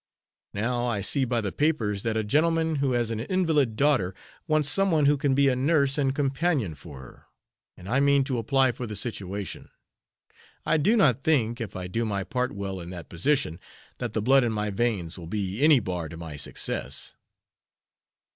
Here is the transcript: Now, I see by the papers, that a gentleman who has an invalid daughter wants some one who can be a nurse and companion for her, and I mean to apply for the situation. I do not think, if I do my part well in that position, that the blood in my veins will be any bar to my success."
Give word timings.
Now, 0.55 0.87
I 0.87 1.01
see 1.01 1.25
by 1.25 1.41
the 1.41 1.51
papers, 1.51 2.01
that 2.01 2.17
a 2.17 2.23
gentleman 2.23 2.77
who 2.77 2.93
has 2.93 3.11
an 3.11 3.19
invalid 3.19 3.75
daughter 3.75 4.15
wants 4.47 4.67
some 4.67 4.89
one 4.89 5.05
who 5.05 5.15
can 5.15 5.35
be 5.35 5.47
a 5.47 5.55
nurse 5.55 5.95
and 5.95 6.15
companion 6.15 6.73
for 6.73 6.99
her, 7.01 7.25
and 7.77 7.87
I 7.87 7.99
mean 7.99 8.23
to 8.23 8.39
apply 8.39 8.71
for 8.71 8.87
the 8.87 8.95
situation. 8.95 9.69
I 10.65 10.77
do 10.77 10.97
not 10.97 11.21
think, 11.21 11.61
if 11.61 11.75
I 11.75 11.85
do 11.85 12.03
my 12.03 12.23
part 12.23 12.51
well 12.51 12.79
in 12.79 12.89
that 12.89 13.09
position, 13.09 13.59
that 13.99 14.13
the 14.13 14.23
blood 14.23 14.43
in 14.43 14.51
my 14.51 14.71
veins 14.71 15.19
will 15.19 15.27
be 15.27 15.61
any 15.61 15.79
bar 15.79 16.09
to 16.09 16.17
my 16.17 16.35
success." 16.35 17.13